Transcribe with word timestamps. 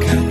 가까 0.00 0.21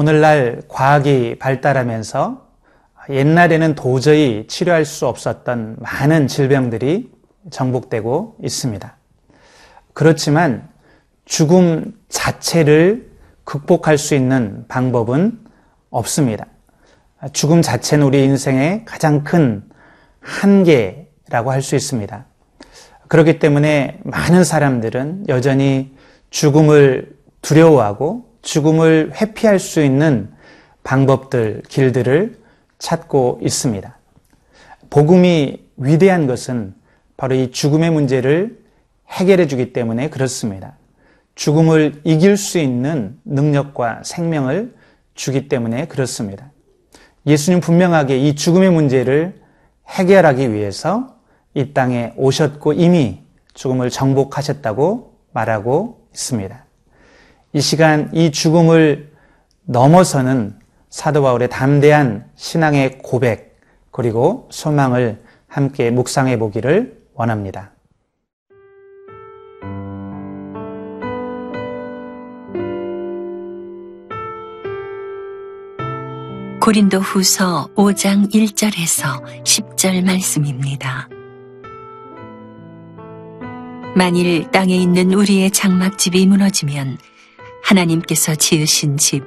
오늘날 0.00 0.62
과학이 0.66 1.36
발달하면서 1.38 2.48
옛날에는 3.10 3.74
도저히 3.74 4.46
치료할 4.48 4.86
수 4.86 5.06
없었던 5.06 5.76
많은 5.78 6.26
질병들이 6.26 7.12
정복되고 7.50 8.36
있습니다. 8.42 8.96
그렇지만 9.92 10.70
죽음 11.26 11.92
자체를 12.08 13.10
극복할 13.44 13.98
수 13.98 14.14
있는 14.14 14.64
방법은 14.68 15.38
없습니다. 15.90 16.46
죽음 17.34 17.60
자체는 17.60 18.06
우리 18.06 18.24
인생의 18.24 18.86
가장 18.86 19.22
큰 19.22 19.62
한계라고 20.20 21.52
할 21.52 21.60
수 21.60 21.76
있습니다. 21.76 22.24
그렇기 23.08 23.38
때문에 23.38 24.00
많은 24.04 24.44
사람들은 24.44 25.26
여전히 25.28 25.94
죽음을 26.30 27.18
두려워하고 27.42 28.29
죽음을 28.42 29.12
회피할 29.14 29.58
수 29.58 29.82
있는 29.82 30.30
방법들, 30.82 31.62
길들을 31.68 32.38
찾고 32.78 33.40
있습니다. 33.42 33.98
복음이 34.88 35.64
위대한 35.76 36.26
것은 36.26 36.74
바로 37.16 37.34
이 37.34 37.50
죽음의 37.50 37.90
문제를 37.90 38.58
해결해 39.08 39.46
주기 39.46 39.72
때문에 39.72 40.08
그렇습니다. 40.10 40.76
죽음을 41.34 42.00
이길 42.04 42.36
수 42.36 42.58
있는 42.58 43.18
능력과 43.24 44.02
생명을 44.04 44.74
주기 45.14 45.48
때문에 45.48 45.86
그렇습니다. 45.86 46.50
예수님 47.26 47.60
분명하게 47.60 48.18
이 48.18 48.34
죽음의 48.34 48.70
문제를 48.70 49.40
해결하기 49.88 50.52
위해서 50.52 51.16
이 51.54 51.72
땅에 51.72 52.12
오셨고 52.16 52.72
이미 52.74 53.22
죽음을 53.54 53.90
정복하셨다고 53.90 55.14
말하고 55.32 56.06
있습니다. 56.12 56.64
이 57.52 57.60
시간 57.60 58.10
이 58.14 58.30
죽음을 58.30 59.10
넘어서는 59.64 60.58
사도 60.88 61.22
바울의 61.22 61.48
담대한 61.48 62.30
신앙의 62.36 62.98
고백 62.98 63.58
그리고 63.90 64.48
소망을 64.52 65.20
함께 65.48 65.90
묵상해 65.90 66.38
보기를 66.38 67.00
원합니다. 67.14 67.72
고린도 76.60 76.98
후서 76.98 77.68
5장 77.74 78.32
1절에서 78.32 79.42
10절 79.42 80.04
말씀입니다. 80.04 81.08
만일 83.96 84.48
땅에 84.52 84.76
있는 84.76 85.12
우리의 85.12 85.50
장막집이 85.50 86.26
무너지면 86.26 86.98
하나님께서 87.70 88.34
지으신 88.34 88.96
집, 88.96 89.22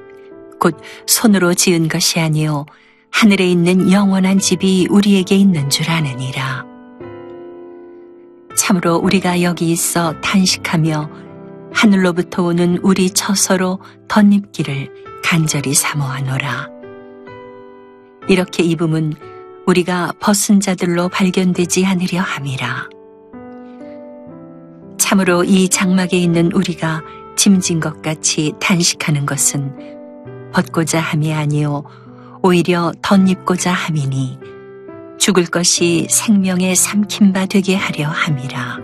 곧 0.60 0.78
손으로 1.08 1.54
지은 1.54 1.88
것이 1.88 2.20
아니요 2.20 2.66
하늘에 3.10 3.48
있는 3.48 3.92
영원한 3.92 4.40
집이 4.40 4.88
우리에게 4.90 5.36
있는 5.36 5.70
줄 5.70 5.90
아느니라. 5.90 6.66
참으로 8.56 8.96
우리가 8.98 9.42
여기 9.42 9.72
있어 9.72 10.20
탄식하며 10.22 11.10
하늘로부터 11.74 12.44
오는 12.44 12.78
우리 12.84 13.10
처서로 13.10 13.80
덧입기를 14.08 14.90
간절히 15.24 15.74
사모하노라. 15.74 16.70
이렇게 18.28 18.64
입음은 18.64 19.14
우리가 19.66 20.14
벗은 20.20 20.60
자들로 20.60 21.10
발견되지 21.10 21.86
않으려 21.86 22.22
함이라. 22.22 22.90
참으로 24.98 25.44
이 25.44 25.70
장막에 25.70 26.18
있는 26.18 26.52
우리가 26.52 27.02
짐진 27.36 27.80
것 27.80 28.02
같이 28.02 28.54
탄식하는 28.60 29.26
것은 29.26 30.52
벗고자 30.54 31.00
함이 31.00 31.34
아니요 31.34 31.84
오히려 32.42 32.92
덧입고자 33.02 33.72
함이니 33.72 34.40
죽을 35.18 35.46
것이 35.46 36.08
생명의 36.10 36.76
삼킨 36.76 37.32
바 37.32 37.46
되게 37.46 37.76
하려 37.76 38.10
함이라. 38.10 38.80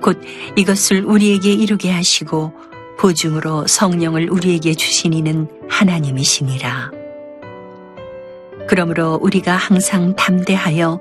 곧 0.00 0.18
이것을 0.56 1.04
우리에게 1.04 1.52
이루게 1.52 1.90
하시고 1.90 2.52
보증으로 2.98 3.66
성령을 3.66 4.30
우리에게 4.30 4.74
주신 4.74 5.12
이는 5.12 5.46
하나님이시니라. 5.68 6.90
그러므로 8.66 9.18
우리가 9.20 9.56
항상 9.56 10.16
담대하여 10.16 11.00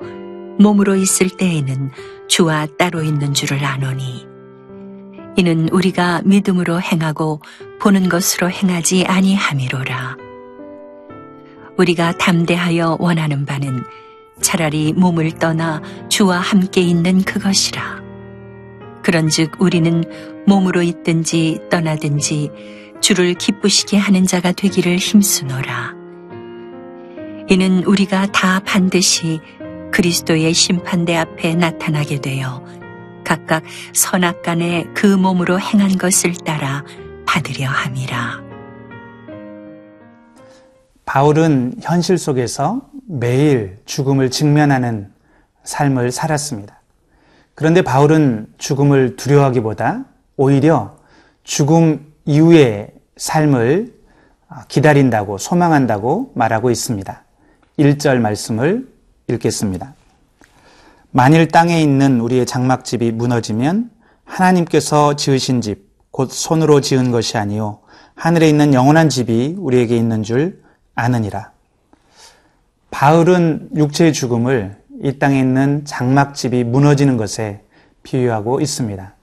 몸으로 0.60 0.96
있을 0.96 1.30
때에는 1.30 1.92
주와 2.28 2.68
따로 2.78 3.04
있는 3.04 3.34
줄을 3.34 3.64
아노니 3.64 4.28
이는 5.39 5.69
우리가 5.69 6.22
믿음으로 6.25 6.81
행하고 6.81 7.39
보는 7.79 8.09
것으로 8.09 8.51
행하지 8.51 9.05
아니함이로라. 9.05 10.17
우리가 11.77 12.17
담대하여 12.17 12.97
원하는 13.00 13.45
바는 13.45 13.85
차라리 14.41 14.91
몸을 14.91 15.31
떠나 15.39 15.81
주와 16.09 16.39
함께 16.39 16.81
있는 16.81 17.22
그것이라. 17.23 18.01
그런즉 19.01 19.61
우리는 19.61 20.03
몸으로 20.45 20.81
있든지 20.81 21.61
떠나든지 21.69 22.51
주를 23.00 23.33
기쁘시게 23.33 23.95
하는 23.95 24.25
자가 24.25 24.51
되기를 24.51 24.97
힘쓰노라. 24.97 25.94
이는 27.47 27.85
우리가 27.85 28.25
다 28.33 28.59
반드시 28.66 29.39
그리스도의 29.94 30.53
심판대 30.53 31.16
앞에 31.16 31.56
나타나게 31.56 32.19
되어 32.19 32.61
각각 33.29 33.62
선악간에 33.94 34.88
그 34.95 35.06
몸으로 35.06 35.59
행한 35.59 36.00
것을 36.00 36.34
따라 36.34 36.84
받으려 37.28 37.67
함이라. 37.67 38.41
바울은 41.06 41.75
현실 41.79 42.18
속에서 42.18 42.89
매일 43.06 43.78
죽음을 43.85 44.31
직면하는 44.31 45.12
삶을 45.63 46.12
살았습니다. 46.12 46.81
그런데 47.53 47.84
바울은 47.84 48.47
죽음을 48.57 49.16
두려워하기보다 49.16 50.06
오히려 50.35 50.97
죽음 51.44 52.12
이후의 52.25 52.89
삶을 53.18 53.94
기다린다고 54.69 55.38
소망한다고 55.38 56.31
말하고 56.34 56.72
있습니다. 56.72 57.23
1절 57.78 58.18
말씀을 58.22 58.88
읽겠습니다. 59.28 59.94
만일 61.12 61.47
땅에 61.47 61.81
있는 61.81 62.20
우리의 62.20 62.46
장막집이 62.46 63.12
무너지면 63.14 63.90
하나님께서 64.25 65.16
지으신 65.16 65.62
집, 65.62 65.90
곧 66.12 66.31
손으로 66.31 66.81
지은 66.81 67.09
것이 67.09 67.38
아니요 67.38 67.80
하늘에 68.14 68.47
있는 68.47 68.74
영원한 68.74 69.09
집이 69.09 69.56
우리에게 69.58 69.98
있는 69.98 70.22
줄 70.22 70.62
아느니라. 70.94 71.52
바울은 72.92 73.69
육체의 73.75 74.14
죽음을 74.14 74.78
이 75.02 75.18
땅에 75.18 75.40
있는 75.40 75.84
장막집이 75.86 76.64
무너지는 76.66 77.18
것에 77.18 77.62
비유하고 78.04 78.62
있습니다. 78.62 79.16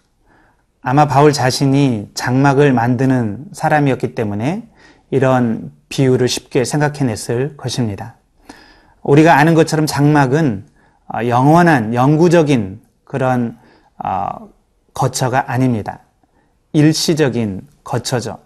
아마 0.83 1.07
바울 1.07 1.33
자신이 1.33 2.11
장막을 2.15 2.73
만드는 2.73 3.47
사람이었기 3.53 4.15
때문에 4.15 4.69
이런 5.11 5.73
비유를 5.89 6.27
쉽게 6.27 6.65
생각해냈을 6.65 7.57
것입니다. 7.57 8.17
우리가 9.03 9.37
아는 9.37 9.55
것처럼 9.55 9.87
장막은 9.87 10.65
어, 10.65 10.76
영원한 11.27 11.95
영구적인 11.95 12.81
그런 13.05 13.59
어, 14.03 14.49
거처가 14.95 15.51
아닙니다. 15.51 16.01
일시적인 16.73 17.67
거처죠. 17.85 18.39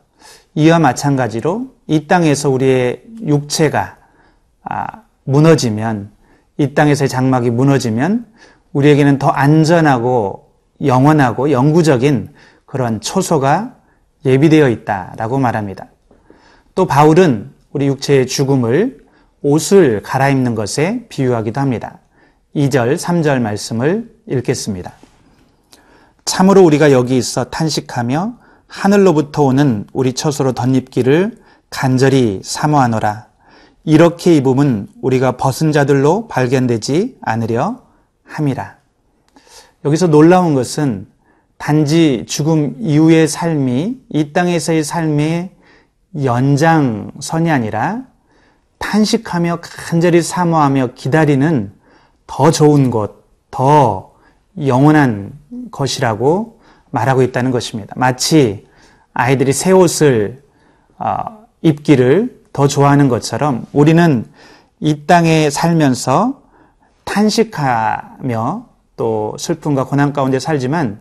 이와 0.55 0.79
마찬가지로 0.79 1.75
이 1.87 2.07
땅에서 2.07 2.51
우리의 2.51 3.03
육체가 3.23 3.97
아, 4.65 5.03
무너지면 5.25 6.11
이 6.59 6.75
땅에서의 6.75 7.09
장막이 7.09 7.51
무너지면 7.51 8.27
우리에게는 8.73 9.19
더 9.19 9.29
안전하고 9.29 10.51
영원하고 10.85 11.51
영구적인 11.51 12.35
그런 12.67 13.01
초소가 13.01 13.77
예비되어 14.25 14.69
있다라고 14.69 15.39
말합니다. 15.39 15.87
또 16.75 16.87
바울은 16.87 17.53
우리 17.73 17.87
육체의 17.87 18.27
죽음을 18.27 19.05
옷을 19.43 20.03
갈아입는 20.03 20.55
것에 20.55 21.07
비유하기도 21.09 21.61
합니다. 21.61 22.00
2절, 22.55 22.97
3절 22.97 23.41
말씀을 23.41 24.13
읽겠습니다. 24.27 24.93
참으로 26.25 26.63
우리가 26.65 26.91
여기 26.91 27.17
있어 27.17 27.45
탄식하며 27.45 28.35
하늘로부터 28.67 29.45
오는 29.45 29.87
우리 29.93 30.13
처소로 30.13 30.53
덧입기를 30.53 31.39
간절히 31.71 32.41
사모하노라. 32.43 33.27
이렇게 33.85 34.37
입음은 34.37 34.89
우리가 35.01 35.37
벗은 35.37 35.73
자들로 35.73 36.29
발견되지 36.29 37.19
않으려 37.23 37.83
함이라. 38.25 38.77
여기서 39.85 40.09
놀라운 40.09 40.55
것은 40.55 41.07
단지 41.57 42.25
죽음 42.29 42.77
이후의 42.81 43.29
삶이 43.29 44.01
이 44.09 44.33
땅에서의 44.33 44.85
삶의 44.85 45.51
연장선이 46.23 47.51
아니라 47.51 48.03
탄식하며 48.79 49.61
간절히 49.61 50.23
사모하며 50.23 50.95
기다리는 50.95 51.80
더 52.31 52.53
좋은 52.53 52.91
것, 52.91 53.11
더 53.51 54.13
영원한 54.65 55.33
것이라고 55.73 56.61
말하고 56.93 57.23
있다는 57.23 57.51
것입니다. 57.51 57.93
마치 57.97 58.69
아이들이 59.13 59.53
새 59.53 59.73
옷을 59.73 60.41
어, 60.97 61.25
입기를 61.61 62.41
더 62.53 62.69
좋아하는 62.69 63.09
것처럼 63.09 63.67
우리는 63.73 64.25
이 64.79 65.07
땅에 65.07 65.51
살면서 65.51 66.41
탄식하며 67.03 68.67
또 68.97 69.35
슬픔과 69.37 69.87
고난 69.87 70.13
가운데 70.13 70.39
살지만 70.39 71.01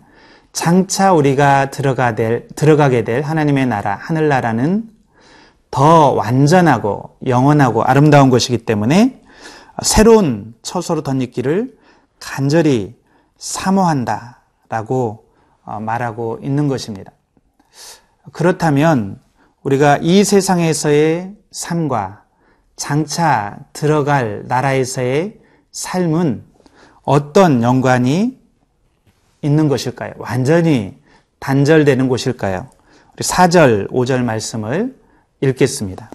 장차 0.52 1.14
우리가 1.14 1.70
들어가 1.70 2.16
될, 2.16 2.48
들어가게 2.56 3.04
될 3.04 3.22
하나님의 3.22 3.68
나라, 3.68 4.00
하늘나라는 4.02 4.90
더 5.70 6.12
완전하고 6.12 7.18
영원하고 7.28 7.84
아름다운 7.84 8.32
것이기 8.32 8.66
때문에 8.66 9.22
새로운 9.84 10.54
처소로 10.62 11.04
덧입기를 11.04 11.78
간절히 12.20 12.96
사모한다 13.38 14.42
라고 14.68 15.26
어, 15.64 15.80
말하고 15.80 16.40
있는 16.42 16.68
것입니다. 16.68 17.12
그렇다면 18.32 19.20
우리가 19.64 20.00
이 20.02 20.24
세상에서의 20.24 21.36
삶과 21.52 22.24
장차 22.76 23.58
들어갈 23.74 24.44
나라에서의 24.48 25.40
삶은 25.72 26.44
어떤 27.04 27.62
연관이 27.62 28.40
있는 29.42 29.68
것일까요? 29.68 30.14
완전히 30.18 30.98
단절되는 31.40 32.08
곳일까요? 32.08 32.70
우리 33.14 33.24
4절, 33.26 33.90
5절 33.92 34.24
말씀을 34.24 34.96
읽겠습니다. 35.42 36.10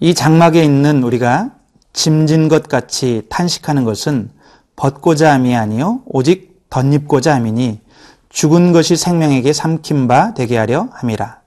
이 0.00 0.14
장막에 0.14 0.62
있는 0.62 1.02
우리가 1.02 1.54
짐진 1.94 2.48
것 2.48 2.68
같이 2.68 3.22
탄식하는 3.30 3.84
것은 3.84 4.30
벗고자 4.76 5.32
함이 5.32 5.56
아니요 5.56 6.02
오직 6.04 6.66
덧입고자 6.68 7.34
함이니 7.36 7.80
죽은 8.28 8.72
것이 8.72 8.96
생명에게 8.96 9.52
삼킨 9.52 10.08
바 10.08 10.34
되게 10.34 10.58
하려 10.58 10.88
함이라. 10.92 11.40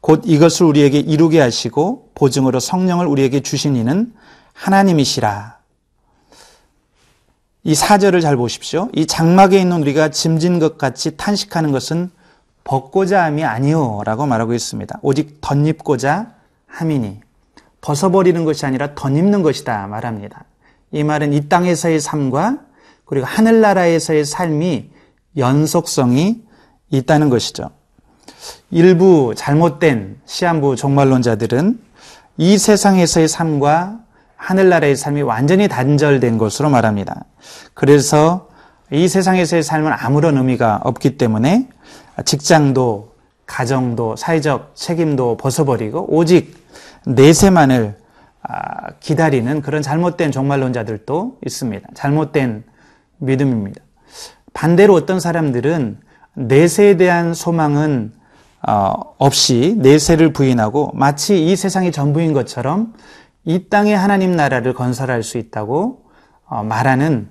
곧 0.00 0.22
이것을 0.26 0.66
우리에게 0.66 0.98
이루게 0.98 1.40
하시고 1.40 2.10
보증으로 2.14 2.60
성령을 2.60 3.06
우리에게 3.06 3.40
주신 3.40 3.76
이는 3.76 4.12
하나님이시라. 4.52 5.58
이 7.62 7.74
사절을 7.74 8.20
잘 8.20 8.36
보십시오. 8.36 8.88
이 8.92 9.06
장막에 9.06 9.58
있는 9.58 9.80
우리가 9.80 10.10
짐진 10.10 10.58
것 10.58 10.76
같이 10.76 11.16
탄식하는 11.16 11.70
것은 11.72 12.10
벗고자 12.64 13.24
함이 13.24 13.44
아니요 13.44 14.02
라고 14.04 14.26
말하고 14.26 14.54
있습니다. 14.54 14.98
오직 15.02 15.40
덧입고자 15.40 16.34
함이니 16.66 17.20
벗어버리는 17.84 18.46
것이 18.46 18.64
아니라 18.64 18.94
덧입는 18.94 19.42
것이다 19.42 19.86
말합니다. 19.88 20.44
이 20.90 21.04
말은 21.04 21.34
이 21.34 21.50
땅에서의 21.50 22.00
삶과 22.00 22.60
그리고 23.04 23.26
하늘나라에서의 23.26 24.24
삶이 24.24 24.90
연속성이 25.36 26.42
있다는 26.88 27.28
것이죠. 27.28 27.70
일부 28.70 29.34
잘못된 29.36 30.18
시한부 30.24 30.76
종말론자들은 30.76 31.78
이 32.38 32.56
세상에서의 32.56 33.28
삶과 33.28 33.98
하늘나라의 34.36 34.96
삶이 34.96 35.20
완전히 35.20 35.68
단절된 35.68 36.38
것으로 36.38 36.70
말합니다. 36.70 37.26
그래서 37.74 38.48
이 38.90 39.08
세상에서의 39.08 39.62
삶은 39.62 39.92
아무런 39.92 40.38
의미가 40.38 40.80
없기 40.84 41.18
때문에 41.18 41.68
직장도, 42.24 43.12
가정도, 43.44 44.16
사회적 44.16 44.72
책임도 44.74 45.36
벗어버리고 45.36 46.06
오직 46.08 46.64
내세만을 47.06 47.96
아, 48.42 48.90
기다리는 49.00 49.62
그런 49.62 49.82
잘못된 49.82 50.30
종말론자들도 50.30 51.38
있습니다. 51.46 51.88
잘못된 51.94 52.64
믿음입니다. 53.18 53.80
반대로 54.52 54.94
어떤 54.94 55.18
사람들은 55.18 55.98
내세에 56.34 56.96
대한 56.96 57.32
소망은 57.32 58.12
어, 58.66 58.92
없이 59.18 59.76
내세를 59.78 60.32
부인하고 60.32 60.90
마치 60.94 61.46
이 61.46 61.56
세상이 61.56 61.92
전부인 61.92 62.32
것처럼 62.32 62.94
이 63.44 63.68
땅에 63.68 63.94
하나님 63.94 64.36
나라를 64.36 64.72
건설할 64.72 65.22
수 65.22 65.38
있다고 65.38 66.04
어, 66.46 66.62
말하는 66.62 67.28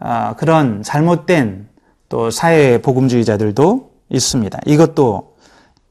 어, 0.00 0.34
그런 0.36 0.82
잘못된 0.82 1.68
또 2.08 2.30
사회 2.30 2.82
복음주의자들도 2.82 3.90
있습니다. 4.10 4.58
이것도 4.66 5.36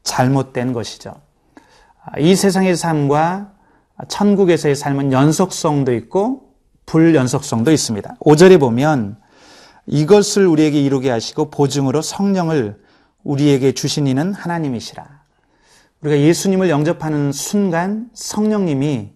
잘못된 0.02 0.72
것이죠. 0.72 1.14
이 2.18 2.34
세상의 2.34 2.76
삶과 2.76 3.52
천국에서의 4.08 4.74
삶은 4.74 5.12
연속성도 5.12 5.94
있고 5.94 6.54
불연속성도 6.86 7.70
있습니다. 7.70 8.16
5절에 8.20 8.58
보면 8.58 9.16
이것을 9.86 10.46
우리에게 10.46 10.80
이루게 10.80 11.10
하시고 11.10 11.50
보증으로 11.50 12.02
성령을 12.02 12.80
우리에게 13.24 13.72
주신 13.72 14.06
이는 14.06 14.32
하나님이시라. 14.32 15.22
우리가 16.02 16.18
예수님을 16.18 16.68
영접하는 16.68 17.30
순간 17.30 18.10
성령님이 18.14 19.12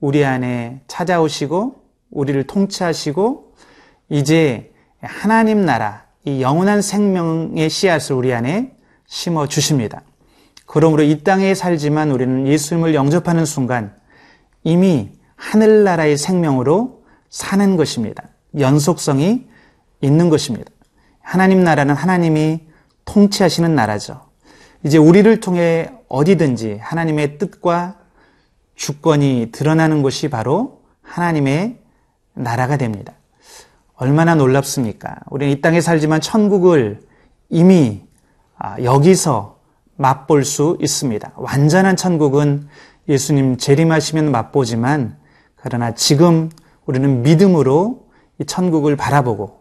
우리 0.00 0.24
안에 0.24 0.82
찾아오시고 0.86 1.82
우리를 2.10 2.44
통치하시고 2.44 3.54
이제 4.10 4.72
하나님 5.00 5.64
나라, 5.64 6.06
이 6.24 6.40
영원한 6.40 6.82
생명의 6.82 7.68
씨앗을 7.68 8.14
우리 8.14 8.32
안에 8.32 8.72
심어 9.06 9.46
주십니다. 9.46 10.02
그러므로 10.68 11.02
이 11.02 11.24
땅에 11.24 11.54
살지만 11.54 12.10
우리는 12.10 12.46
예수님을 12.46 12.94
영접하는 12.94 13.46
순간 13.46 13.96
이미 14.62 15.10
하늘나라의 15.34 16.18
생명으로 16.18 17.04
사는 17.30 17.76
것입니다. 17.76 18.24
연속성이 18.58 19.48
있는 20.02 20.28
것입니다. 20.28 20.70
하나님 21.22 21.64
나라는 21.64 21.94
하나님이 21.94 22.60
통치하시는 23.06 23.74
나라죠. 23.74 24.20
이제 24.84 24.98
우리를 24.98 25.40
통해 25.40 25.90
어디든지 26.08 26.78
하나님의 26.82 27.38
뜻과 27.38 27.96
주권이 28.74 29.48
드러나는 29.52 30.02
것이 30.02 30.28
바로 30.28 30.82
하나님의 31.00 31.78
나라가 32.34 32.76
됩니다. 32.76 33.14
얼마나 33.94 34.34
놀랍습니까? 34.34 35.16
우리는 35.30 35.50
이 35.50 35.62
땅에 35.62 35.80
살지만 35.80 36.20
천국을 36.20 37.00
이미 37.48 38.02
아, 38.58 38.76
여기서 38.82 39.57
맛볼 39.98 40.44
수 40.44 40.78
있습니다. 40.80 41.32
완전한 41.36 41.96
천국은 41.96 42.68
예수님 43.08 43.56
재림하시면 43.56 44.30
맛보지만 44.30 45.18
그러나 45.56 45.94
지금 45.94 46.50
우리는 46.86 47.22
믿음으로 47.22 48.06
이 48.38 48.44
천국을 48.44 48.96
바라보고 48.96 49.58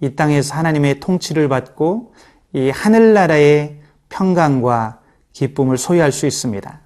이 0.00 0.14
땅에서 0.14 0.54
하나님의 0.54 1.00
통치를 1.00 1.48
받고 1.48 2.12
이 2.52 2.70
하늘나라의 2.70 3.80
평강과 4.10 5.00
기쁨을 5.32 5.78
소유할 5.78 6.12
수 6.12 6.26
있습니다. 6.26 6.80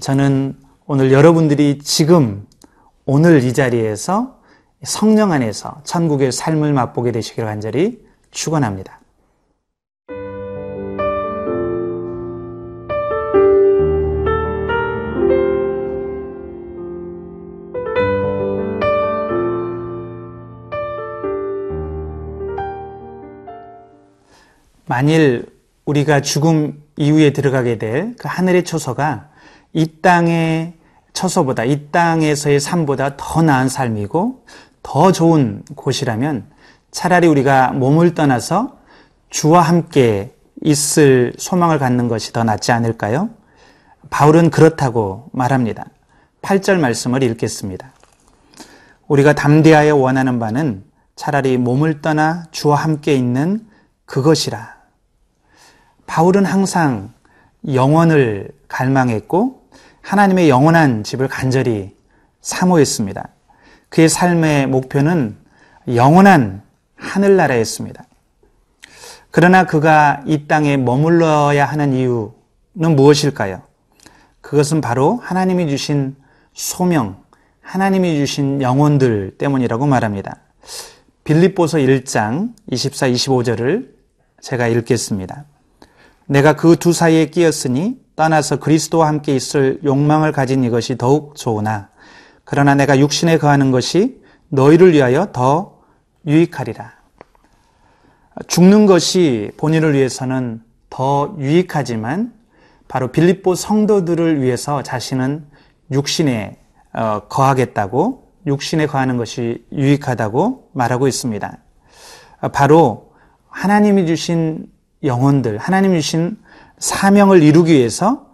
저는 0.00 0.58
오늘 0.86 1.12
여러분들이 1.12 1.78
지금 1.78 2.46
오늘 3.04 3.44
이 3.44 3.52
자리에서 3.52 4.40
성령 4.82 5.32
안에서 5.32 5.82
천국의 5.84 6.32
삶을 6.32 6.72
맛보게 6.72 7.12
되시기를 7.12 7.46
간절히 7.46 8.04
축원합니다. 8.30 9.01
만일 25.02 25.46
우리가 25.84 26.20
죽음 26.20 26.80
이후에 26.96 27.32
들어가게 27.32 27.76
될 27.76 28.14
그 28.20 28.28
하늘의 28.28 28.62
초소가 28.62 29.30
이 29.72 30.00
땅의 30.00 30.74
처소보다 31.12 31.64
이 31.64 31.88
땅에서의 31.90 32.60
삶보다 32.60 33.16
더 33.16 33.42
나은 33.42 33.68
삶이고 33.68 34.44
더 34.84 35.10
좋은 35.10 35.64
곳이라면 35.74 36.46
차라리 36.92 37.26
우리가 37.26 37.72
몸을 37.72 38.14
떠나서 38.14 38.78
주와 39.28 39.62
함께 39.62 40.36
있을 40.62 41.32
소망을 41.36 41.80
갖는 41.80 42.06
것이 42.06 42.32
더 42.32 42.44
낫지 42.44 42.70
않을까요? 42.70 43.30
바울은 44.10 44.50
그렇다고 44.50 45.30
말합니다. 45.32 45.86
8절 46.42 46.78
말씀을 46.78 47.24
읽겠습니다. 47.24 47.92
우리가 49.08 49.32
담대하여 49.32 49.96
원하는 49.96 50.38
바는 50.38 50.84
차라리 51.16 51.58
몸을 51.58 52.02
떠나 52.02 52.44
주와 52.52 52.76
함께 52.76 53.14
있는 53.16 53.66
그것이라. 54.06 54.81
바울은 56.06 56.44
항상 56.44 57.12
영원을 57.66 58.50
갈망했고 58.68 59.62
하나님의 60.02 60.48
영원한 60.48 61.04
집을 61.04 61.28
간절히 61.28 61.94
사모했습니다. 62.40 63.28
그의 63.88 64.08
삶의 64.08 64.66
목표는 64.66 65.36
영원한 65.94 66.62
하늘나라였습니다. 66.96 68.04
그러나 69.30 69.64
그가 69.64 70.22
이 70.26 70.46
땅에 70.46 70.76
머물러야 70.76 71.64
하는 71.64 71.92
이유는 71.92 72.96
무엇일까요? 72.96 73.62
그것은 74.40 74.80
바로 74.80 75.16
하나님이 75.22 75.68
주신 75.68 76.16
소명, 76.52 77.22
하나님이 77.62 78.16
주신 78.16 78.60
영혼들 78.60 79.36
때문이라고 79.38 79.86
말합니다. 79.86 80.36
빌립보서 81.24 81.78
1장 81.78 82.52
24, 82.70 83.08
25절을 83.08 83.88
제가 84.40 84.66
읽겠습니다. 84.68 85.44
내가 86.26 86.54
그 86.54 86.76
두 86.76 86.92
사이에 86.92 87.26
끼었으니 87.26 88.00
떠나서 88.16 88.58
그리스도와 88.58 89.08
함께 89.08 89.34
있을 89.34 89.80
욕망을 89.84 90.32
가진 90.32 90.64
이것이 90.64 90.96
더욱 90.98 91.36
좋으나 91.36 91.90
그러나 92.44 92.74
내가 92.74 92.98
육신에 92.98 93.38
거하는 93.38 93.70
것이 93.70 94.20
너희를 94.48 94.92
위하여 94.92 95.28
더 95.32 95.80
유익하리라. 96.26 96.92
죽는 98.46 98.86
것이 98.86 99.50
본인을 99.56 99.94
위해서는 99.94 100.62
더 100.90 101.34
유익하지만 101.38 102.34
바로 102.88 103.10
빌립보 103.12 103.54
성도들을 103.54 104.42
위해서 104.42 104.82
자신은 104.82 105.46
육신에 105.90 106.58
어, 106.92 107.20
거하겠다고 107.28 108.32
육신에 108.46 108.86
거하는 108.86 109.16
것이 109.16 109.64
유익하다고 109.72 110.70
말하고 110.74 111.08
있습니다. 111.08 111.58
어, 112.42 112.48
바로 112.48 113.12
하나님이 113.48 114.06
주신 114.06 114.66
영혼들, 115.04 115.58
하나님이 115.58 116.00
주신 116.00 116.38
사명을 116.78 117.42
이루기 117.42 117.72
위해서 117.72 118.26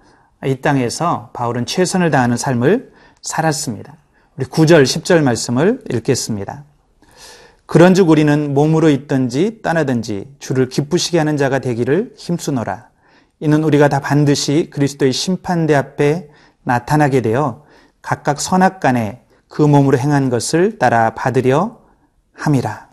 이 0.45 0.57
땅에서 0.61 1.31
바울은 1.33 1.67
최선을 1.67 2.11
다하는 2.11 2.37
삶을 2.37 2.93
살았습니다. 3.23 3.97
우리 4.37 4.47
9절, 4.47 4.85
10절 4.85 5.23
말씀을 5.23 5.83
읽겠습니다. 5.91 6.65
그런즉 7.67 8.09
우리는 8.09 8.55
몸으로 8.55 8.89
있든지 8.89 9.61
떠나든지 9.63 10.37
주를 10.39 10.69
기쁘시게 10.69 11.19
하는 11.19 11.37
자가 11.37 11.59
되기를 11.59 12.15
힘쓰노라. 12.17 12.89
이는 13.41 13.63
우리가 13.63 13.89
다 13.89 14.01
반드시 14.01 14.71
그리스도의 14.71 15.13
심판대 15.13 15.75
앞에 15.75 16.31
나타나게 16.63 17.21
되어 17.21 17.65
각각 18.01 18.41
선악간에 18.41 19.23
그 19.49 19.63
몸으로 19.63 19.99
행한 19.99 20.31
것을 20.31 20.79
따라 20.79 21.15
받으려 21.15 21.79
함이라. 22.35 22.89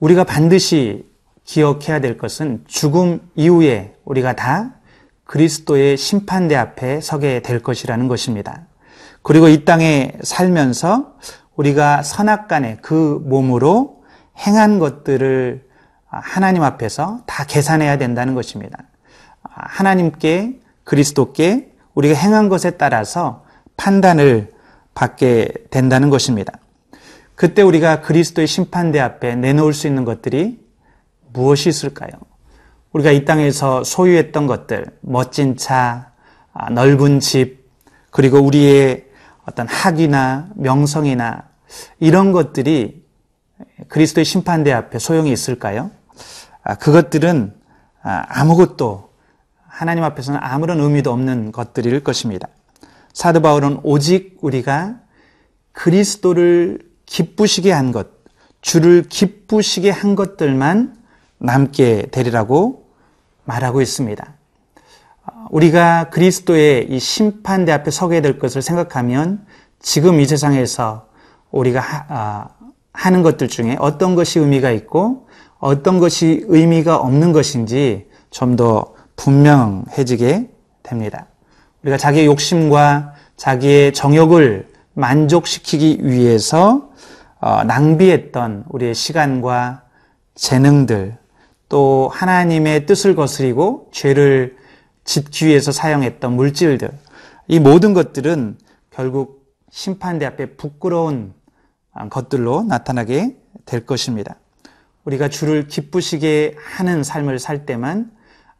우리가 0.00 0.24
반드시 0.24 1.08
기억해야 1.46 2.00
될 2.00 2.18
것은 2.18 2.64
죽음 2.66 3.20
이후에 3.34 3.94
우리가 4.04 4.34
다 4.34 4.74
그리스도의 5.24 5.96
심판대 5.96 6.54
앞에 6.54 7.00
서게 7.00 7.40
될 7.40 7.62
것이라는 7.62 8.08
것입니다. 8.08 8.66
그리고 9.22 9.48
이 9.48 9.64
땅에 9.64 10.12
살면서 10.22 11.14
우리가 11.56 12.02
선악간에 12.02 12.78
그 12.82 13.22
몸으로 13.24 14.02
행한 14.46 14.78
것들을 14.78 15.64
하나님 16.06 16.62
앞에서 16.62 17.22
다 17.26 17.44
계산해야 17.44 17.96
된다는 17.98 18.34
것입니다. 18.34 18.78
하나님께 19.42 20.60
그리스도께 20.84 21.72
우리가 21.94 22.14
행한 22.14 22.48
것에 22.48 22.72
따라서 22.72 23.44
판단을 23.76 24.50
받게 24.94 25.52
된다는 25.70 26.10
것입니다. 26.10 26.52
그때 27.34 27.62
우리가 27.62 28.00
그리스도의 28.00 28.46
심판대 28.46 29.00
앞에 29.00 29.34
내놓을 29.36 29.72
수 29.72 29.86
있는 29.86 30.04
것들이 30.04 30.65
무엇이 31.36 31.68
있을까요? 31.68 32.10
우리가 32.92 33.10
이 33.12 33.26
땅에서 33.26 33.84
소유했던 33.84 34.46
것들, 34.46 34.86
멋진 35.02 35.56
차, 35.56 36.12
아, 36.54 36.70
넓은 36.70 37.20
집, 37.20 37.68
그리고 38.10 38.38
우리의 38.38 39.04
어떤 39.44 39.68
학위나 39.68 40.48
명성이나 40.56 41.44
이런 42.00 42.32
것들이 42.32 43.04
그리스도의 43.88 44.24
심판대 44.24 44.72
앞에 44.72 44.98
소용이 44.98 45.30
있을까요? 45.30 45.90
아, 46.62 46.76
그것들은 46.76 47.52
아, 48.02 48.24
아무것도 48.28 49.10
하나님 49.68 50.04
앞에서는 50.04 50.40
아무런 50.42 50.80
의미도 50.80 51.12
없는 51.12 51.52
것들일 51.52 52.02
것입니다. 52.02 52.48
사도 53.12 53.42
바울은 53.42 53.80
오직 53.82 54.38
우리가 54.40 55.00
그리스도를 55.72 56.78
기쁘시게 57.04 57.70
한 57.70 57.92
것, 57.92 58.08
주를 58.62 59.02
기쁘시게 59.02 59.90
한 59.90 60.14
것들만 60.14 60.95
남게 61.38 62.08
되리라고 62.10 62.86
말하고 63.44 63.80
있습니다. 63.80 64.34
우리가 65.50 66.10
그리스도의 66.10 66.90
이 66.90 66.98
심판대 66.98 67.72
앞에 67.72 67.90
서게 67.90 68.20
될 68.20 68.38
것을 68.38 68.62
생각하면 68.62 69.46
지금 69.80 70.20
이 70.20 70.26
세상에서 70.26 71.08
우리가 71.50 71.80
하, 71.80 72.48
아, 72.92 73.10
는 73.10 73.22
것들 73.22 73.48
중에 73.48 73.76
어떤 73.78 74.14
것이 74.14 74.38
의미가 74.38 74.70
있고 74.72 75.28
어떤 75.58 75.98
것이 75.98 76.44
의미가 76.48 76.96
없는 76.96 77.32
것인지 77.32 78.08
좀 78.30 78.56
더 78.56 78.96
분명해지게 79.16 80.48
됩니다. 80.82 81.26
우리가 81.82 81.96
자기의 81.96 82.26
욕심과 82.26 83.14
자기의 83.36 83.92
정욕을 83.92 84.68
만족시키기 84.94 86.00
위해서 86.02 86.90
어, 87.40 87.64
낭비했던 87.64 88.64
우리의 88.68 88.94
시간과 88.94 89.82
재능들, 90.34 91.18
또 91.68 92.10
하나님의 92.12 92.86
뜻을 92.86 93.14
거스리고 93.14 93.88
죄를 93.92 94.56
짓기 95.04 95.46
위해서 95.46 95.72
사용했던 95.72 96.32
물질들, 96.34 96.90
이 97.48 97.60
모든 97.60 97.94
것들은 97.94 98.58
결국 98.90 99.46
심판대 99.70 100.26
앞에 100.26 100.56
부끄러운 100.56 101.32
것들로 102.10 102.62
나타나게 102.64 103.36
될 103.64 103.86
것입니다. 103.86 104.36
우리가 105.04 105.28
주를 105.28 105.68
기쁘시게 105.68 106.56
하는 106.58 107.02
삶을 107.02 107.38
살 107.38 107.66
때만 107.66 108.10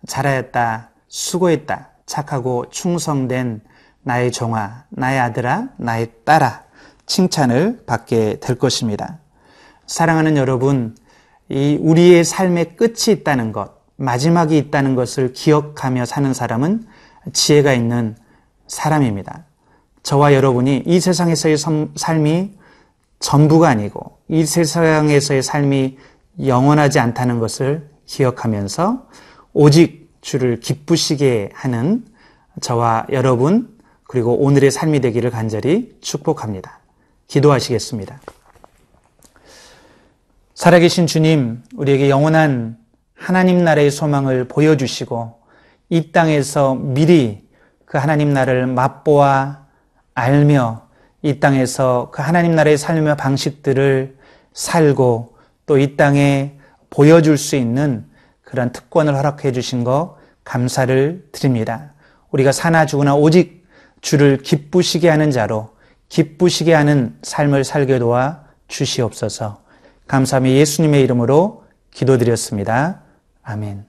잘하였다, 0.06 0.90
수고했다, 1.08 1.90
착하고 2.06 2.66
충성된 2.70 3.60
나의 4.02 4.30
종아, 4.30 4.84
나의 4.90 5.18
아들아, 5.18 5.70
나의 5.76 6.12
딸아, 6.24 6.64
칭찬을 7.06 7.84
받게 7.86 8.38
될 8.40 8.56
것입니다. 8.56 9.18
사랑하는 9.86 10.36
여러분, 10.36 10.96
이 11.48 11.78
우리의 11.80 12.24
삶의 12.24 12.76
끝이 12.76 13.08
있다는 13.08 13.52
것, 13.52 13.76
마지막이 13.96 14.58
있다는 14.58 14.94
것을 14.94 15.32
기억하며 15.32 16.04
사는 16.04 16.32
사람은 16.32 16.86
지혜가 17.32 17.72
있는 17.72 18.16
사람입니다. 18.66 19.44
저와 20.02 20.34
여러분이 20.34 20.84
이 20.86 21.00
세상에서의 21.00 21.56
삶이 21.96 22.52
전부가 23.18 23.68
아니고 23.68 24.18
이 24.28 24.44
세상에서의 24.44 25.42
삶이 25.42 25.98
영원하지 26.44 26.98
않다는 26.98 27.38
것을 27.38 27.88
기억하면서 28.04 29.08
오직 29.52 30.10
주를 30.20 30.60
기쁘시게 30.60 31.50
하는 31.54 32.04
저와 32.60 33.06
여러분 33.10 33.76
그리고 34.04 34.36
오늘의 34.36 34.70
삶이 34.70 35.00
되기를 35.00 35.30
간절히 35.30 35.96
축복합니다. 36.00 36.80
기도하시겠습니다. 37.26 38.20
살아계신 40.56 41.06
주님, 41.06 41.62
우리에게 41.74 42.08
영원한 42.08 42.78
하나님 43.14 43.62
나라의 43.62 43.90
소망을 43.90 44.48
보여주시고 44.48 45.34
이 45.90 46.12
땅에서 46.12 46.74
미리 46.76 47.46
그 47.84 47.98
하나님 47.98 48.32
나라를 48.32 48.66
맛보아 48.66 49.66
알며 50.14 50.88
이 51.20 51.40
땅에서 51.40 52.10
그 52.10 52.22
하나님 52.22 52.54
나라의 52.54 52.78
삶의 52.78 53.18
방식들을 53.18 54.16
살고 54.54 55.36
또 55.66 55.76
이 55.76 55.94
땅에 55.96 56.56
보여줄 56.88 57.36
수 57.36 57.54
있는 57.56 58.06
그런 58.40 58.72
특권을 58.72 59.14
허락해 59.14 59.52
주신 59.52 59.84
거 59.84 60.16
감사를 60.44 61.28
드립니다. 61.32 61.92
우리가 62.30 62.52
사나 62.52 62.86
죽으나 62.86 63.14
오직 63.14 63.66
주를 64.00 64.38
기쁘시게 64.38 65.10
하는 65.10 65.30
자로 65.30 65.76
기쁘시게 66.08 66.72
하는 66.72 67.14
삶을 67.20 67.64
살게 67.64 67.98
도와 67.98 68.44
주시옵소서. 68.68 69.65
감사함이 70.06 70.56
예수님의 70.56 71.02
이름으로 71.02 71.64
기도드렸습니다. 71.90 73.02
아멘. 73.42 73.86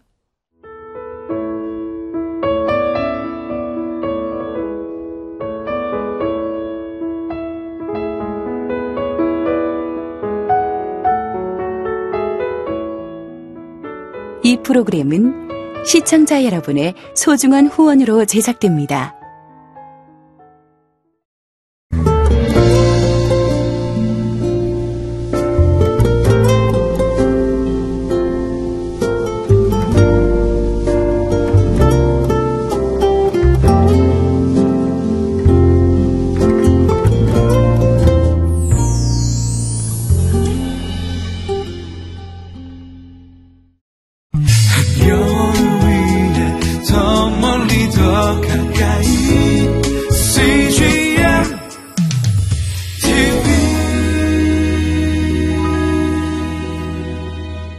이 14.43 14.57
프로그램은 14.63 15.83
시청자 15.85 16.43
여러분의 16.45 16.93
소중한 17.15 17.67
후원으로 17.67 18.25
제작됩니다. 18.25 19.16